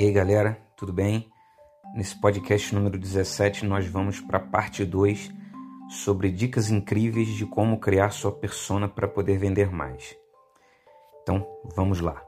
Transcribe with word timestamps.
E 0.00 0.04
aí 0.04 0.12
galera, 0.12 0.58
tudo 0.78 0.94
bem? 0.94 1.30
Nesse 1.94 2.18
podcast 2.18 2.74
número 2.74 2.96
17 2.96 3.66
nós 3.66 3.86
vamos 3.86 4.18
para 4.18 4.38
a 4.38 4.40
parte 4.40 4.82
2 4.82 5.30
sobre 5.90 6.30
dicas 6.30 6.70
incríveis 6.70 7.28
de 7.28 7.44
como 7.44 7.78
criar 7.78 8.08
sua 8.08 8.32
persona 8.32 8.88
para 8.88 9.06
poder 9.06 9.36
vender 9.36 9.70
mais. 9.70 10.16
Então, 11.20 11.46
vamos 11.76 12.00
lá. 12.00 12.24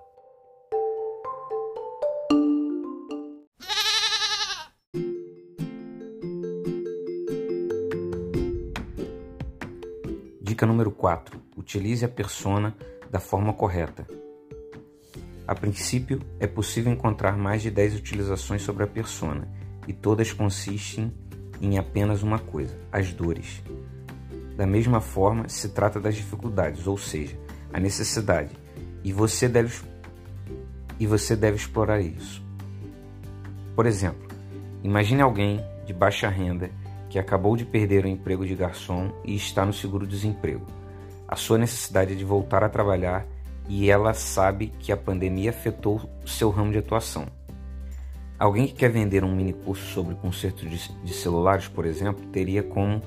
Dica 10.43 10.67
número 10.67 10.91
4: 10.91 11.41
utilize 11.57 12.05
a 12.05 12.09
persona 12.11 12.77
da 13.11 13.19
forma 13.19 13.55
correta. 13.55 14.07
A 15.53 15.55
princípio, 15.55 16.19
é 16.41 16.47
possível 16.47 16.91
encontrar 16.91 17.37
mais 17.37 17.61
de 17.61 17.71
10 17.71 17.97
utilizações 17.97 18.63
sobre 18.63 18.85
a 18.85 18.87
persona, 18.87 19.47
e 19.87 19.93
todas 19.93 20.33
consistem 20.33 21.13
em 21.61 21.77
apenas 21.77 22.23
uma 22.23 22.39
coisa: 22.39 22.75
as 22.91 23.13
dores. 23.13 23.63
Da 24.57 24.67
mesma 24.67 24.99
forma, 24.99 25.51
se 25.51 25.69
trata 25.69 26.01
das 26.01 26.15
dificuldades, 26.15 26.87
ou 26.87 26.97
seja, 26.97 27.39
a 27.71 27.79
necessidade, 27.79 28.57
e 29.05 29.13
você 29.13 29.47
deve 29.47 29.85
e 30.99 31.07
você 31.07 31.37
deve 31.37 31.59
explorar 31.59 32.01
isso. 32.01 32.43
Por 33.77 33.85
exemplo, 33.85 34.27
imagine 34.83 35.21
alguém 35.21 35.61
de 35.85 35.93
baixa 35.93 36.31
renda 36.31 36.71
que 37.11 37.19
acabou 37.19 37.59
de 37.59 37.67
perder 37.67 38.07
o 38.07 38.09
emprego 38.09 38.47
de 38.47 38.55
garçom 38.55 39.13
e 39.23 39.37
está 39.37 39.67
no 39.67 39.73
seguro-desemprego. 39.75 40.67
A 41.29 41.37
sua 41.37 41.59
necessidade 41.59 42.15
é 42.15 42.17
de 42.17 42.25
voltar 42.25 42.65
a 42.65 42.71
trabalhar 42.71 43.27
e 43.69 43.91
ela 43.91 44.15
sabe 44.15 44.73
que 44.79 44.93
a 44.93 44.97
pandemia 44.97 45.51
afetou 45.51 46.01
seu 46.27 46.51
ramo 46.51 46.73
de 46.73 46.79
atuação. 46.79 47.27
Alguém 48.39 48.67
que 48.67 48.75
quer 48.75 48.91
vender 48.91 49.23
um 49.23 49.35
mini 49.35 49.53
curso 49.53 49.85
sobre 49.93 50.17
conserto 50.17 50.69
de, 50.69 51.15
celulares, 51.15 51.69
por 51.69 51.87
exemplo, 51.87 52.27
teria 52.27 52.63
como 52.63 53.01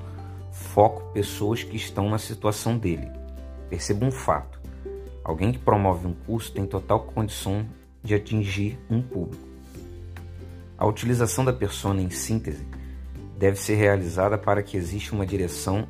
foco 0.50 1.12
pessoas 1.12 1.62
que 1.62 1.76
estão 1.76 2.08
na 2.08 2.18
situação 2.18 2.78
dele. 2.78 3.10
Perceba 3.68 4.06
um 4.06 4.10
fato: 4.10 4.58
alguém 5.22 5.52
que 5.52 5.58
promove 5.58 6.06
um 6.06 6.14
curso 6.14 6.52
tem 6.52 6.64
total 6.64 7.00
condição 7.00 7.66
de 8.02 8.14
atingir 8.14 8.78
um 8.88 9.02
público. 9.02 9.46
A 10.78 10.86
utilização 10.86 11.44
da 11.44 11.52
persona 11.52 12.00
em 12.00 12.10
síntese 12.10 12.66
deve 13.38 13.58
ser 13.58 13.74
realizada 13.74 14.38
para 14.38 14.62
que 14.62 14.76
exista 14.76 15.14
uma 15.14 15.26
direção 15.26 15.86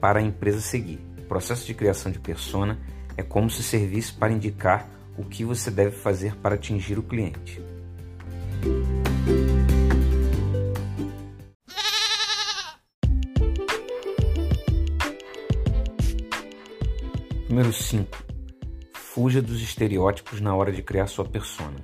para 0.00 0.18
a 0.18 0.22
empresa 0.22 0.60
seguir. 0.60 1.00
O 1.18 1.22
processo 1.22 1.66
de 1.66 1.72
criação 1.72 2.12
de 2.12 2.18
persona 2.18 2.78
é 3.16 3.22
como 3.22 3.50
se 3.50 3.62
servisse 3.62 4.12
para 4.12 4.32
indicar 4.32 4.88
o 5.16 5.24
que 5.24 5.44
você 5.44 5.70
deve 5.70 5.96
fazer 5.96 6.36
para 6.36 6.54
atingir 6.54 6.98
o 6.98 7.02
cliente. 7.02 7.60
Número 17.48 17.72
5. 17.72 18.24
Fuja 18.94 19.42
dos 19.42 19.60
estereótipos 19.60 20.40
na 20.40 20.54
hora 20.54 20.72
de 20.72 20.82
criar 20.82 21.06
sua 21.06 21.24
persona. 21.24 21.76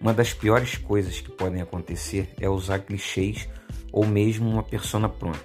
Uma 0.00 0.14
das 0.14 0.32
piores 0.32 0.76
coisas 0.76 1.20
que 1.20 1.30
podem 1.30 1.60
acontecer 1.60 2.32
é 2.40 2.48
usar 2.48 2.78
clichês 2.78 3.48
ou 3.92 4.06
mesmo 4.06 4.48
uma 4.48 4.62
persona 4.62 5.08
pronta, 5.08 5.44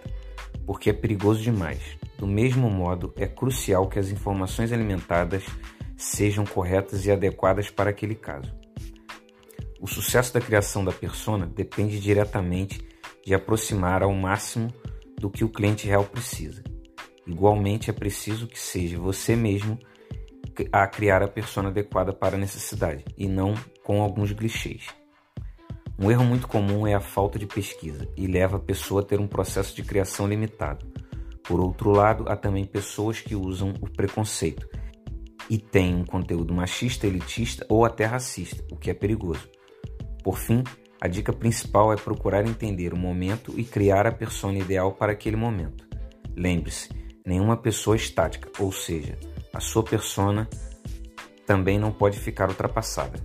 porque 0.65 0.91
é 0.91 0.93
perigoso 0.93 1.41
demais. 1.41 1.81
Do 2.17 2.27
mesmo 2.27 2.69
modo, 2.69 3.13
é 3.17 3.27
crucial 3.27 3.87
que 3.87 3.99
as 3.99 4.09
informações 4.09 4.71
alimentadas 4.71 5.43
sejam 5.97 6.45
corretas 6.45 7.05
e 7.05 7.11
adequadas 7.11 7.69
para 7.69 7.89
aquele 7.89 8.15
caso. 8.15 8.53
O 9.79 9.87
sucesso 9.87 10.33
da 10.33 10.41
criação 10.41 10.83
da 10.83 10.91
persona 10.91 11.45
depende 11.45 11.99
diretamente 11.99 12.81
de 13.25 13.33
aproximar 13.33 14.03
ao 14.03 14.13
máximo 14.13 14.73
do 15.19 15.29
que 15.29 15.43
o 15.43 15.49
cliente 15.49 15.87
real 15.87 16.05
precisa. 16.05 16.63
Igualmente, 17.27 17.89
é 17.89 17.93
preciso 17.93 18.47
que 18.47 18.59
seja 18.59 18.99
você 18.99 19.35
mesmo 19.35 19.77
a 20.71 20.87
criar 20.87 21.21
a 21.21 21.27
persona 21.27 21.69
adequada 21.69 22.13
para 22.13 22.35
a 22.35 22.39
necessidade 22.39 23.03
e 23.17 23.27
não 23.27 23.55
com 23.83 24.01
alguns 24.01 24.31
clichês. 24.31 24.87
Um 25.97 26.11
erro 26.11 26.25
muito 26.25 26.47
comum 26.47 26.85
é 26.85 26.93
a 26.93 26.99
falta 26.99 27.39
de 27.39 27.45
pesquisa 27.45 28.07
e 28.15 28.27
leva 28.27 28.57
a 28.57 28.59
pessoa 28.59 29.01
a 29.01 29.05
ter 29.05 29.19
um 29.19 29.27
processo 29.27 29.75
de 29.75 29.83
criação 29.83 30.27
limitado. 30.27 30.85
Por 31.47 31.59
outro 31.59 31.91
lado, 31.91 32.25
há 32.27 32.35
também 32.35 32.65
pessoas 32.65 33.21
que 33.21 33.35
usam 33.35 33.73
o 33.81 33.89
preconceito 33.89 34.67
e 35.49 35.57
têm 35.57 35.95
um 35.95 36.05
conteúdo 36.05 36.53
machista, 36.53 37.05
elitista 37.05 37.65
ou 37.69 37.85
até 37.85 38.05
racista, 38.05 38.63
o 38.71 38.75
que 38.75 38.89
é 38.89 38.93
perigoso. 38.93 39.47
Por 40.23 40.37
fim, 40.37 40.63
a 40.99 41.07
dica 41.07 41.31
principal 41.31 41.93
é 41.93 41.95
procurar 41.95 42.47
entender 42.47 42.93
o 42.93 42.97
momento 42.97 43.53
e 43.57 43.63
criar 43.63 44.07
a 44.07 44.11
persona 44.11 44.57
ideal 44.57 44.93
para 44.93 45.11
aquele 45.11 45.35
momento. 45.35 45.87
Lembre-se, 46.35 46.89
nenhuma 47.23 47.55
pessoa 47.55 47.95
é 47.95 47.99
estática, 47.99 48.49
ou 48.59 48.71
seja, 48.71 49.17
a 49.53 49.59
sua 49.59 49.83
persona 49.83 50.49
também 51.45 51.77
não 51.77 51.91
pode 51.91 52.19
ficar 52.19 52.49
ultrapassada. 52.49 53.19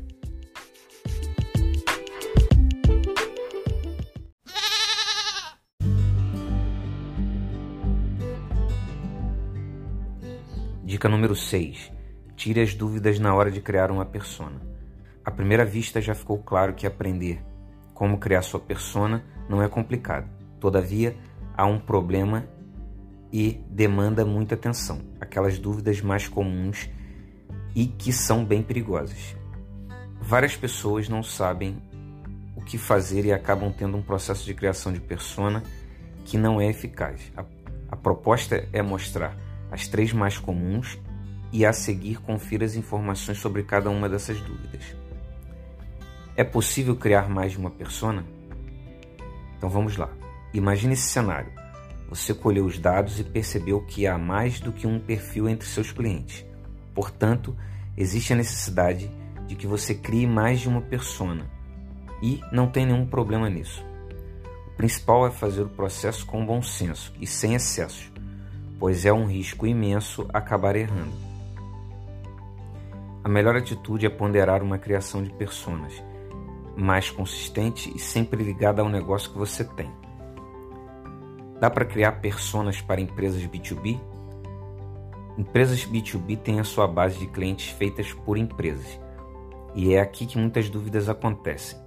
Dica 11.00 11.08
número 11.08 11.34
6. 11.34 11.90
Tire 12.36 12.60
as 12.60 12.74
dúvidas 12.74 13.18
na 13.18 13.34
hora 13.34 13.50
de 13.50 13.62
criar 13.62 13.90
uma 13.90 14.04
persona. 14.04 14.60
À 15.24 15.30
primeira 15.30 15.64
vista 15.64 15.98
já 15.98 16.14
ficou 16.14 16.36
claro 16.36 16.74
que 16.74 16.86
aprender 16.86 17.42
como 17.94 18.18
criar 18.18 18.42
sua 18.42 18.60
persona 18.60 19.24
não 19.48 19.62
é 19.62 19.68
complicado. 19.70 20.28
Todavia, 20.60 21.16
há 21.56 21.64
um 21.64 21.78
problema 21.78 22.44
e 23.32 23.64
demanda 23.70 24.26
muita 24.26 24.56
atenção. 24.56 25.00
Aquelas 25.18 25.58
dúvidas 25.58 26.02
mais 26.02 26.28
comuns 26.28 26.90
e 27.74 27.86
que 27.86 28.12
são 28.12 28.44
bem 28.44 28.62
perigosas. 28.62 29.34
Várias 30.20 30.54
pessoas 30.54 31.08
não 31.08 31.22
sabem 31.22 31.82
o 32.54 32.60
que 32.60 32.76
fazer 32.76 33.24
e 33.24 33.32
acabam 33.32 33.72
tendo 33.72 33.96
um 33.96 34.02
processo 34.02 34.44
de 34.44 34.52
criação 34.52 34.92
de 34.92 35.00
persona 35.00 35.62
que 36.26 36.36
não 36.36 36.60
é 36.60 36.68
eficaz. 36.68 37.32
A, 37.34 37.42
a 37.88 37.96
proposta 37.96 38.68
é 38.70 38.82
mostrar 38.82 39.34
as 39.70 39.86
três 39.86 40.12
mais 40.12 40.38
comuns 40.38 40.98
e 41.52 41.64
a 41.64 41.72
seguir 41.72 42.20
confira 42.20 42.64
as 42.64 42.74
informações 42.74 43.38
sobre 43.38 43.62
cada 43.62 43.90
uma 43.90 44.08
dessas 44.08 44.40
dúvidas. 44.40 44.96
É 46.36 46.44
possível 46.44 46.96
criar 46.96 47.28
mais 47.28 47.52
de 47.52 47.58
uma 47.58 47.70
persona? 47.70 48.24
Então 49.56 49.68
vamos 49.68 49.96
lá. 49.96 50.10
Imagine 50.52 50.94
esse 50.94 51.08
cenário. 51.08 51.52
Você 52.08 52.34
colheu 52.34 52.64
os 52.64 52.78
dados 52.78 53.20
e 53.20 53.24
percebeu 53.24 53.80
que 53.82 54.06
há 54.06 54.18
mais 54.18 54.58
do 54.58 54.72
que 54.72 54.86
um 54.86 54.98
perfil 54.98 55.48
entre 55.48 55.68
seus 55.68 55.92
clientes. 55.92 56.44
Portanto, 56.94 57.56
existe 57.96 58.32
a 58.32 58.36
necessidade 58.36 59.10
de 59.46 59.54
que 59.54 59.66
você 59.66 59.94
crie 59.94 60.26
mais 60.26 60.60
de 60.60 60.68
uma 60.68 60.80
persona. 60.80 61.48
E 62.22 62.40
não 62.52 62.68
tem 62.68 62.86
nenhum 62.86 63.06
problema 63.06 63.48
nisso. 63.48 63.84
O 64.68 64.76
principal 64.76 65.26
é 65.26 65.30
fazer 65.30 65.62
o 65.62 65.68
processo 65.68 66.26
com 66.26 66.44
bom 66.44 66.62
senso 66.62 67.12
e 67.20 67.26
sem 67.26 67.54
excessos 67.54 68.10
pois 68.80 69.04
é 69.04 69.12
um 69.12 69.26
risco 69.26 69.66
imenso 69.66 70.26
acabar 70.32 70.74
errando. 70.74 71.12
A 73.22 73.28
melhor 73.28 73.54
atitude 73.54 74.06
é 74.06 74.08
ponderar 74.08 74.62
uma 74.62 74.78
criação 74.78 75.22
de 75.22 75.30
personas 75.30 76.02
mais 76.74 77.10
consistente 77.10 77.92
e 77.94 77.98
sempre 77.98 78.42
ligada 78.42 78.80
ao 78.80 78.88
negócio 78.88 79.30
que 79.30 79.38
você 79.38 79.62
tem. 79.62 79.90
Dá 81.60 81.68
para 81.68 81.84
criar 81.84 82.12
personas 82.12 82.80
para 82.80 83.02
empresas 83.02 83.46
B2B? 83.46 84.00
Empresas 85.36 85.84
B2B 85.84 86.38
têm 86.38 86.58
a 86.58 86.64
sua 86.64 86.86
base 86.86 87.18
de 87.18 87.26
clientes 87.26 87.70
feitas 87.70 88.14
por 88.14 88.38
empresas, 88.38 88.98
e 89.74 89.94
é 89.94 90.00
aqui 90.00 90.24
que 90.24 90.38
muitas 90.38 90.70
dúvidas 90.70 91.08
acontecem. 91.08 91.78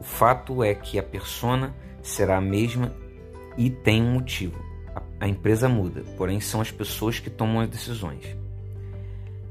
O 0.00 0.02
fato 0.02 0.64
é 0.64 0.74
que 0.74 0.98
a 0.98 1.02
persona 1.02 1.74
será 2.02 2.38
a 2.38 2.40
mesma 2.40 2.92
e 3.56 3.70
tem 3.70 4.02
um 4.02 4.14
motivo. 4.14 4.73
A 5.20 5.28
empresa 5.28 5.68
muda, 5.68 6.02
porém 6.16 6.40
são 6.40 6.60
as 6.60 6.70
pessoas 6.70 7.18
que 7.18 7.30
tomam 7.30 7.60
as 7.60 7.68
decisões. 7.68 8.36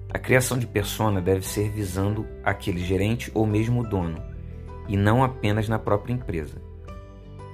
A 0.10 0.20
criação 0.20 0.60
de 0.60 0.68
persona 0.68 1.22
deve 1.22 1.46
ser 1.46 1.72
visando 1.72 2.28
aquele 2.44 2.84
gerente 2.84 3.32
ou 3.34 3.48
mesmo 3.48 3.88
dono, 3.88 4.22
e 4.88 4.96
não 4.96 5.24
apenas 5.24 5.68
na 5.68 5.80
própria 5.80 6.14
empresa. 6.14 6.62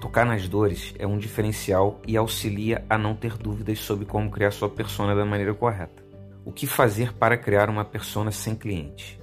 Tocar 0.02 0.26
nas 0.26 0.48
dores 0.48 0.94
é 0.98 1.06
um 1.06 1.18
diferencial 1.18 2.02
e 2.08 2.18
auxilia 2.18 2.84
a 2.90 2.98
não 2.98 3.16
ter 3.16 3.38
dúvidas 3.38 3.80
sobre 3.80 4.06
como 4.06 4.32
criar 4.32 4.52
sua 4.52 4.70
persona 4.70 5.16
da 5.16 5.26
maneira 5.26 5.54
correta. 5.54 6.04
O 6.44 6.52
que 6.52 6.66
fazer 6.66 7.14
para 7.14 7.38
criar 7.38 7.70
uma 7.70 7.86
persona 7.86 8.32
sem 8.32 8.56
cliente? 8.56 9.20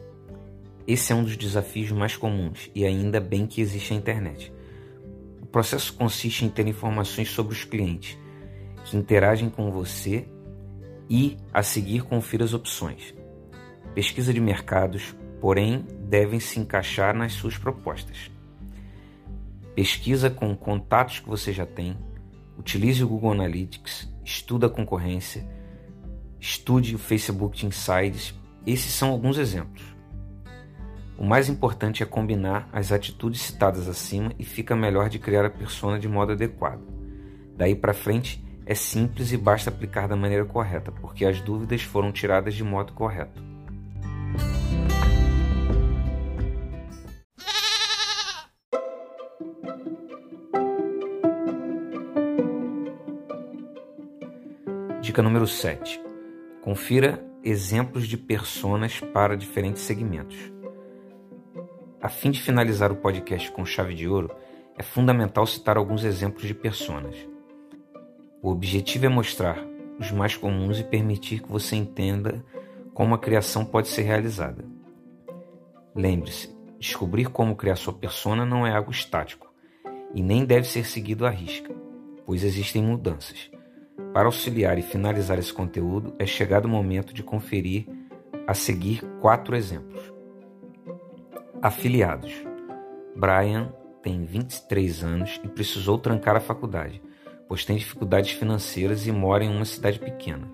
Esse 0.86 1.12
é 1.12 1.16
um 1.16 1.24
dos 1.24 1.36
desafios 1.36 1.90
mais 1.90 2.16
comuns 2.16 2.70
e 2.74 2.84
ainda 2.84 3.18
bem 3.18 3.46
que 3.46 3.60
existe 3.60 3.92
a 3.92 3.96
internet. 3.96 4.52
O 5.42 5.46
processo 5.46 5.92
consiste 5.94 6.44
em 6.44 6.48
ter 6.48 6.66
informações 6.68 7.30
sobre 7.30 7.54
os 7.54 7.64
clientes 7.64 8.16
que 8.86 8.96
interagem 8.96 9.50
com 9.50 9.70
você 9.70 10.28
e, 11.10 11.36
a 11.52 11.62
seguir, 11.62 12.02
confira 12.04 12.44
as 12.44 12.54
opções. 12.54 13.12
Pesquisa 13.94 14.32
de 14.32 14.40
mercados, 14.40 15.14
porém 15.40 15.84
devem 16.02 16.38
se 16.38 16.60
encaixar 16.60 17.14
nas 17.14 17.32
suas 17.32 17.58
propostas. 17.58 18.30
Pesquisa 19.74 20.30
com 20.30 20.56
contatos 20.56 21.18
que 21.18 21.28
você 21.28 21.52
já 21.52 21.66
tem, 21.66 21.98
utilize 22.56 23.02
o 23.02 23.08
Google 23.08 23.32
Analytics, 23.32 24.08
estuda 24.24 24.68
a 24.68 24.70
concorrência, 24.70 25.46
estude 26.38 26.94
o 26.94 26.98
Facebook 26.98 27.66
Insights. 27.66 28.34
Esses 28.64 28.92
são 28.92 29.10
alguns 29.10 29.36
exemplos. 29.36 29.82
O 31.18 31.24
mais 31.24 31.48
importante 31.48 32.02
é 32.02 32.06
combinar 32.06 32.68
as 32.72 32.92
atitudes 32.92 33.40
citadas 33.40 33.88
acima 33.88 34.32
e 34.38 34.44
fica 34.44 34.76
melhor 34.76 35.08
de 35.08 35.18
criar 35.18 35.44
a 35.44 35.50
persona 35.50 35.98
de 35.98 36.08
modo 36.08 36.32
adequado. 36.32 36.82
Daí 37.56 37.74
para 37.74 37.94
frente 37.94 38.45
é 38.66 38.74
simples 38.74 39.30
e 39.30 39.36
basta 39.36 39.70
aplicar 39.70 40.08
da 40.08 40.16
maneira 40.16 40.44
correta, 40.44 40.90
porque 40.90 41.24
as 41.24 41.40
dúvidas 41.40 41.82
foram 41.82 42.10
tiradas 42.10 42.52
de 42.54 42.64
modo 42.64 42.92
correto. 42.92 43.40
Dica 55.00 55.22
número 55.22 55.46
7. 55.46 56.02
Confira 56.60 57.24
exemplos 57.44 58.08
de 58.08 58.16
personas 58.16 58.98
para 58.98 59.36
diferentes 59.36 59.82
segmentos. 59.82 60.52
A 62.02 62.08
fim 62.08 62.32
de 62.32 62.42
finalizar 62.42 62.90
o 62.90 62.96
podcast 62.96 63.50
com 63.52 63.64
chave 63.64 63.94
de 63.94 64.08
ouro, 64.08 64.34
é 64.76 64.82
fundamental 64.82 65.46
citar 65.46 65.76
alguns 65.76 66.02
exemplos 66.02 66.44
de 66.46 66.54
personas. 66.54 67.16
O 68.42 68.50
objetivo 68.50 69.06
é 69.06 69.08
mostrar 69.08 69.58
os 69.98 70.10
mais 70.10 70.36
comuns 70.36 70.78
e 70.78 70.84
permitir 70.84 71.42
que 71.42 71.50
você 71.50 71.74
entenda 71.74 72.44
como 72.92 73.14
a 73.14 73.18
criação 73.18 73.64
pode 73.64 73.88
ser 73.88 74.02
realizada. 74.02 74.64
Lembre-se, 75.94 76.54
descobrir 76.78 77.26
como 77.26 77.56
criar 77.56 77.76
sua 77.76 77.92
persona 77.92 78.44
não 78.44 78.66
é 78.66 78.74
algo 78.74 78.90
estático 78.90 79.52
e 80.14 80.22
nem 80.22 80.44
deve 80.44 80.66
ser 80.66 80.84
seguido 80.84 81.26
à 81.26 81.30
risca, 81.30 81.74
pois 82.24 82.44
existem 82.44 82.82
mudanças. 82.82 83.50
Para 84.12 84.26
auxiliar 84.26 84.78
e 84.78 84.82
finalizar 84.82 85.38
esse 85.38 85.52
conteúdo, 85.52 86.14
é 86.18 86.26
chegado 86.26 86.66
o 86.66 86.68
momento 86.68 87.12
de 87.12 87.22
conferir 87.22 87.86
a 88.46 88.54
seguir 88.54 89.02
quatro 89.20 89.56
exemplos. 89.56 90.12
Afiliados. 91.60 92.32
Brian 93.14 93.72
tem 94.02 94.24
23 94.24 95.02
anos 95.02 95.40
e 95.42 95.48
precisou 95.48 95.98
trancar 95.98 96.36
a 96.36 96.40
faculdade, 96.40 97.02
pois 97.48 97.64
tem 97.64 97.76
dificuldades 97.76 98.32
financeiras 98.32 99.06
e 99.06 99.12
mora 99.12 99.44
em 99.44 99.48
uma 99.48 99.64
cidade 99.64 99.98
pequena. 99.98 100.48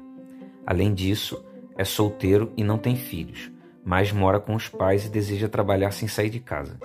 Além 0.66 0.94
disso, 0.94 1.44
é 1.76 1.84
solteiro 1.84 2.52
e 2.56 2.62
não 2.62 2.78
tem 2.78 2.96
filhos, 2.96 3.50
mas 3.84 4.12
mora 4.12 4.38
com 4.38 4.54
os 4.54 4.68
pais 4.68 5.06
e 5.06 5.10
deseja 5.10 5.48
trabalhar 5.48 5.90
sem 5.90 6.06
sair 6.06 6.30
de 6.30 6.40
casa. 6.40 6.78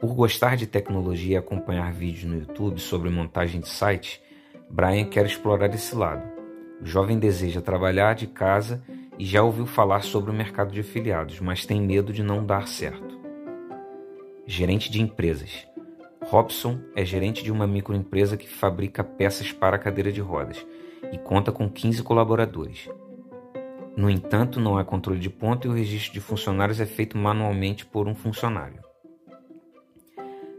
Por 0.00 0.14
gostar 0.14 0.56
de 0.56 0.66
tecnologia 0.66 1.34
e 1.34 1.36
acompanhar 1.36 1.92
vídeos 1.92 2.24
no 2.24 2.38
YouTube 2.38 2.78
sobre 2.78 3.08
montagem 3.08 3.60
de 3.60 3.68
sites, 3.68 4.20
Brian 4.70 5.06
quer 5.06 5.24
explorar 5.24 5.74
esse 5.74 5.94
lado. 5.94 6.22
O 6.80 6.84
jovem 6.84 7.18
deseja 7.18 7.62
trabalhar 7.62 8.14
de 8.14 8.26
casa 8.26 8.82
e 9.18 9.24
já 9.24 9.42
ouviu 9.42 9.64
falar 9.64 10.02
sobre 10.02 10.30
o 10.30 10.34
mercado 10.34 10.72
de 10.72 10.80
afiliados, 10.80 11.40
mas 11.40 11.64
tem 11.64 11.80
medo 11.80 12.12
de 12.12 12.22
não 12.22 12.44
dar 12.44 12.68
certo. 12.68 13.18
Gerente 14.46 14.90
de 14.90 15.00
empresas. 15.00 15.66
Robson 16.28 16.80
é 16.96 17.04
gerente 17.04 17.44
de 17.44 17.52
uma 17.52 17.68
microempresa 17.68 18.36
que 18.36 18.48
fabrica 18.48 19.04
peças 19.04 19.52
para 19.52 19.78
cadeira 19.78 20.10
de 20.10 20.20
rodas 20.20 20.66
e 21.12 21.18
conta 21.18 21.52
com 21.52 21.70
15 21.70 22.02
colaboradores. 22.02 22.90
No 23.96 24.10
entanto, 24.10 24.58
não 24.58 24.76
há 24.76 24.84
controle 24.84 25.20
de 25.20 25.30
ponto 25.30 25.66
e 25.66 25.70
o 25.70 25.72
registro 25.72 26.14
de 26.14 26.20
funcionários 26.20 26.80
é 26.80 26.84
feito 26.84 27.16
manualmente 27.16 27.86
por 27.86 28.08
um 28.08 28.14
funcionário. 28.14 28.80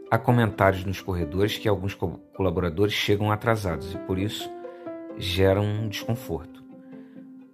Há 0.09 0.17
comentários 0.17 0.85
nos 0.85 1.01
corredores 1.01 1.57
que 1.57 1.67
alguns 1.67 1.93
colaboradores 1.93 2.93
chegam 2.93 3.29
atrasados 3.29 3.93
e 3.93 3.97
por 3.97 4.17
isso 4.17 4.49
geram 5.17 5.65
um 5.65 5.89
desconforto. 5.89 6.63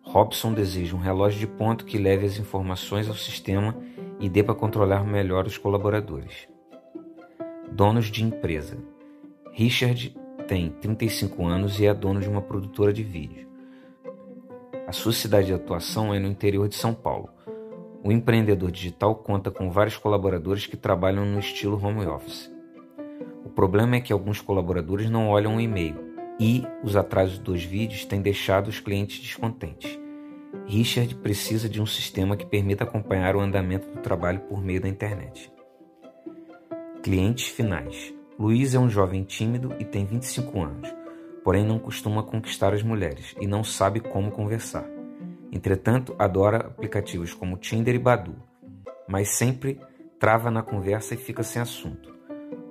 Robson 0.03 0.53
deseja 0.53 0.95
um 0.95 0.99
relógio 0.99 1.39
de 1.39 1.47
ponto 1.47 1.83
que 1.83 1.97
leve 1.97 2.27
as 2.27 2.37
informações 2.37 3.09
ao 3.09 3.15
sistema 3.15 3.75
e 4.19 4.29
dê 4.29 4.43
para 4.43 4.53
controlar 4.53 5.03
melhor 5.03 5.47
os 5.47 5.57
colaboradores. 5.57 6.52
Donos 7.75 8.11
de 8.11 8.23
empresa. 8.23 8.77
Richard 9.51 10.15
tem 10.47 10.69
35 10.69 11.43
anos 11.43 11.79
e 11.79 11.87
é 11.87 11.93
dono 11.93 12.19
de 12.19 12.29
uma 12.29 12.39
produtora 12.39 12.93
de 12.93 13.01
vídeo. 13.01 13.47
A 14.85 14.91
sua 14.91 15.11
cidade 15.11 15.47
de 15.47 15.55
atuação 15.55 16.13
é 16.13 16.19
no 16.19 16.27
interior 16.27 16.69
de 16.69 16.75
São 16.75 16.93
Paulo. 16.93 17.29
O 18.03 18.11
empreendedor 18.11 18.69
digital 18.69 19.15
conta 19.15 19.49
com 19.49 19.71
vários 19.71 19.97
colaboradores 19.97 20.67
que 20.67 20.77
trabalham 20.77 21.25
no 21.25 21.39
estilo 21.39 21.83
home 21.83 22.05
office. 22.05 22.53
O 23.43 23.49
problema 23.49 23.95
é 23.95 24.01
que 24.01 24.13
alguns 24.13 24.39
colaboradores 24.39 25.09
não 25.09 25.29
olham 25.29 25.55
o 25.55 25.59
e-mail 25.59 25.95
e 26.39 26.63
os 26.83 26.95
atrasos 26.95 27.39
dos 27.39 27.63
vídeos 27.63 28.05
têm 28.05 28.21
deixado 28.21 28.67
os 28.67 28.79
clientes 28.79 29.19
descontentes. 29.19 29.99
Richard 30.67 31.15
precisa 31.15 31.67
de 31.67 31.81
um 31.81 31.87
sistema 31.87 32.37
que 32.37 32.45
permita 32.45 32.83
acompanhar 32.83 33.35
o 33.35 33.39
andamento 33.39 33.89
do 33.89 33.99
trabalho 33.99 34.41
por 34.41 34.61
meio 34.61 34.79
da 34.79 34.87
internet. 34.87 35.51
Clientes 37.03 37.49
finais. 37.49 38.13
Luiz 38.39 38.73
é 38.73 38.79
um 38.79 38.89
jovem 38.89 39.25
tímido 39.25 39.75
e 39.77 39.83
tem 39.83 40.05
25 40.05 40.63
anos, 40.63 40.95
porém 41.43 41.65
não 41.65 41.77
costuma 41.77 42.23
conquistar 42.23 42.73
as 42.73 42.81
mulheres 42.81 43.35
e 43.41 43.45
não 43.45 43.61
sabe 43.61 43.99
como 43.99 44.31
conversar. 44.31 44.85
Entretanto, 45.51 46.15
adora 46.17 46.59
aplicativos 46.59 47.33
como 47.33 47.57
Tinder 47.57 47.93
e 47.93 47.99
Badu, 47.99 48.37
mas 49.05 49.35
sempre 49.35 49.81
trava 50.17 50.49
na 50.49 50.63
conversa 50.63 51.13
e 51.13 51.17
fica 51.17 51.43
sem 51.43 51.61
assunto. 51.61 52.15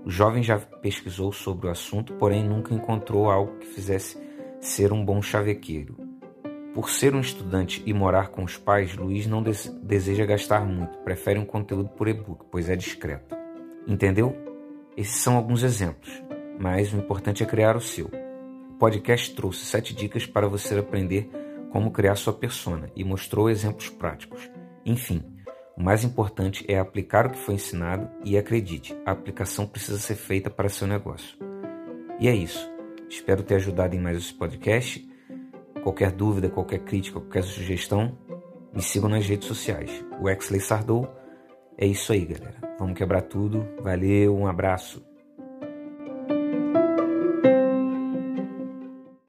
O 0.02 0.08
jovem 0.08 0.42
já 0.42 0.58
pesquisou 0.58 1.30
sobre 1.30 1.66
o 1.66 1.70
assunto, 1.70 2.14
porém 2.14 2.42
nunca 2.42 2.72
encontrou 2.72 3.30
algo 3.30 3.58
que 3.58 3.66
fizesse 3.66 4.18
ser 4.62 4.94
um 4.94 5.04
bom 5.04 5.20
chavequeiro. 5.20 5.94
Por 6.72 6.88
ser 6.88 7.14
um 7.14 7.20
estudante 7.20 7.82
e 7.84 7.92
morar 7.92 8.28
com 8.28 8.44
os 8.44 8.56
pais, 8.56 8.96
Luiz 8.96 9.26
não 9.26 9.42
deseja 9.42 10.24
gastar 10.24 10.64
muito, 10.64 10.96
prefere 11.00 11.38
um 11.38 11.44
conteúdo 11.44 11.90
por 11.90 12.08
e-book, 12.08 12.46
pois 12.50 12.70
é 12.70 12.74
discreto. 12.74 13.41
Entendeu? 13.86 14.36
Esses 14.96 15.16
são 15.16 15.36
alguns 15.36 15.62
exemplos, 15.62 16.22
mas 16.58 16.92
o 16.92 16.96
importante 16.96 17.42
é 17.42 17.46
criar 17.46 17.76
o 17.76 17.80
seu. 17.80 18.06
O 18.06 18.74
podcast 18.78 19.34
trouxe 19.34 19.64
sete 19.64 19.94
dicas 19.94 20.26
para 20.26 20.48
você 20.48 20.78
aprender 20.78 21.30
como 21.70 21.90
criar 21.90 22.16
sua 22.16 22.32
persona 22.32 22.90
e 22.94 23.02
mostrou 23.02 23.48
exemplos 23.48 23.88
práticos. 23.88 24.50
Enfim, 24.84 25.24
o 25.76 25.82
mais 25.82 26.04
importante 26.04 26.64
é 26.68 26.78
aplicar 26.78 27.26
o 27.26 27.30
que 27.30 27.38
foi 27.38 27.54
ensinado 27.54 28.08
e 28.24 28.36
acredite, 28.36 28.94
a 29.06 29.12
aplicação 29.12 29.66
precisa 29.66 29.98
ser 29.98 30.16
feita 30.16 30.50
para 30.50 30.68
seu 30.68 30.86
negócio. 30.86 31.38
E 32.20 32.28
é 32.28 32.34
isso. 32.34 32.70
Espero 33.08 33.42
ter 33.42 33.56
ajudado 33.56 33.96
em 33.96 34.00
mais 34.00 34.16
esse 34.18 34.32
podcast. 34.32 35.06
Qualquer 35.82 36.12
dúvida, 36.12 36.48
qualquer 36.48 36.80
crítica, 36.80 37.18
qualquer 37.18 37.42
sugestão, 37.42 38.16
me 38.72 38.82
sigam 38.82 39.08
nas 39.08 39.26
redes 39.26 39.48
sociais. 39.48 39.90
O 40.20 40.28
Exley 40.28 40.60
Sardou. 40.60 41.08
É 41.82 41.86
isso 41.86 42.12
aí, 42.12 42.24
galera. 42.24 42.54
Vamos 42.78 42.96
quebrar 42.96 43.22
tudo. 43.22 43.66
Valeu, 43.82 44.36
um 44.36 44.46
abraço. 44.46 45.02